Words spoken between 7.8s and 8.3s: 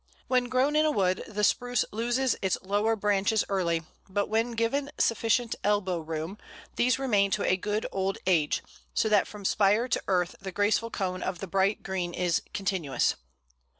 old